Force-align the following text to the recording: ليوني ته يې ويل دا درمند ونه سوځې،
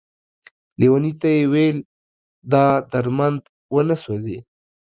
ليوني 0.79 1.11
ته 1.19 1.29
يې 1.37 1.43
ويل 1.53 1.77
دا 2.51 2.65
درمند 2.91 3.41
ونه 3.73 3.95
سوځې، 4.03 4.37